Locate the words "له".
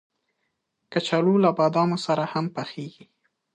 1.43-1.49